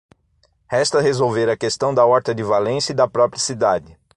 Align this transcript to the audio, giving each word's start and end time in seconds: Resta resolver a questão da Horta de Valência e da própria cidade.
Resta 0.67 0.99
resolver 0.99 1.47
a 1.47 1.55
questão 1.55 1.93
da 1.93 2.03
Horta 2.03 2.33
de 2.33 2.41
Valência 2.41 2.91
e 2.91 2.95
da 2.95 3.07
própria 3.07 3.39
cidade. 3.39 3.95